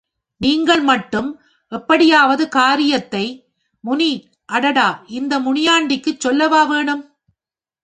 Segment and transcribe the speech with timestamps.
[0.41, 1.27] நீங்கள் மட்டும்
[1.71, 3.23] எப்படியாவது காரியத்தை......
[3.83, 4.09] முனி
[4.49, 4.89] அடாடா
[5.13, 7.05] இந்த முனியாண்டிக்குச் சொல்லவா வேணும்.